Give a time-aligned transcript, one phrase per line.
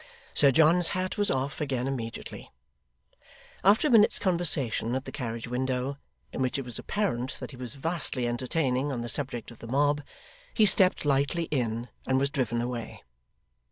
[0.33, 2.49] Sir John's hat was off again immediately.
[3.63, 5.99] After a minute's conversation at the carriage window,
[6.33, 9.67] in which it was apparent that he was vastly entertaining on the subject of the
[9.67, 10.01] mob,
[10.55, 13.03] he stepped lightly in, and was driven away.